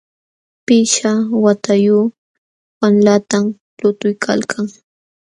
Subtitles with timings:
[0.65, 1.11] Pishqa
[1.43, 2.03] watayuq
[2.79, 3.45] wamlatam
[3.79, 4.65] lutuykalkan.